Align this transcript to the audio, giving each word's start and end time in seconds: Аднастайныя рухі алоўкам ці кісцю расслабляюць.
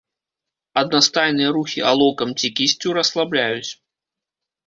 Аднастайныя 0.81 1.49
рухі 1.57 1.83
алоўкам 1.91 2.29
ці 2.41 2.47
кісцю 2.59 2.87
расслабляюць. 2.99 3.71